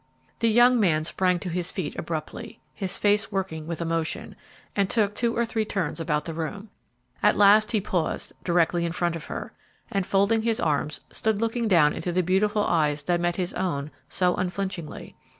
The 0.39 0.49
young 0.49 0.79
man 0.79 1.03
sprang 1.03 1.37
to 1.41 1.49
his 1.49 1.69
feet 1.69 1.95
abruptly, 1.95 2.59
his 2.73 2.97
face 2.97 3.31
working 3.31 3.67
with 3.67 3.81
emotion, 3.83 4.35
and 4.75 4.89
took 4.89 5.13
two 5.13 5.37
or 5.37 5.45
three 5.45 5.63
turns 5.63 5.99
about 5.99 6.25
the 6.25 6.33
room. 6.33 6.69
At 7.21 7.37
last 7.37 7.69
he 7.71 7.81
paused, 7.81 8.33
directly 8.43 8.83
in 8.83 8.93
front 8.93 9.15
of 9.15 9.25
her, 9.25 9.53
and, 9.91 10.03
folding 10.03 10.41
his 10.41 10.59
arms, 10.59 11.01
stood 11.11 11.39
looking 11.39 11.67
down 11.67 11.93
into 11.93 12.11
the 12.11 12.23
beautiful 12.23 12.63
eyes 12.65 13.03
that 13.03 13.19
met 13.21 13.35
his 13.35 13.53
own 13.53 13.91
so 14.09 14.33
unflinchingly. 14.37 15.15